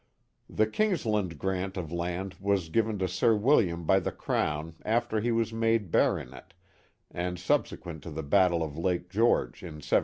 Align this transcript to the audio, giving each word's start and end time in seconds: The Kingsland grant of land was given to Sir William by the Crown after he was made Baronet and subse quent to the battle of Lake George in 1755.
The 0.49 0.65
Kingsland 0.65 1.37
grant 1.37 1.77
of 1.77 1.91
land 1.91 2.35
was 2.39 2.69
given 2.69 2.97
to 2.97 3.07
Sir 3.07 3.35
William 3.35 3.85
by 3.85 3.99
the 3.99 4.11
Crown 4.11 4.73
after 4.83 5.19
he 5.19 5.31
was 5.31 5.53
made 5.53 5.91
Baronet 5.91 6.55
and 7.11 7.37
subse 7.37 7.77
quent 7.77 8.01
to 8.01 8.09
the 8.09 8.23
battle 8.23 8.63
of 8.63 8.75
Lake 8.75 9.11
George 9.11 9.61
in 9.61 9.75
1755. 9.75 9.99